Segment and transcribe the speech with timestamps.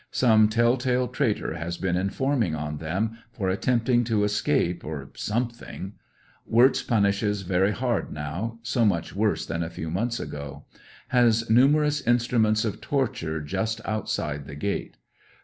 [0.09, 5.93] Some tell tale traitor has been informing on them, for attempting to escape or something
[6.51, 10.65] Wirtz punishes very hard now; so much worse than a few months ago.
[11.09, 14.97] Has numerous instruments of tor ture just outside the gate.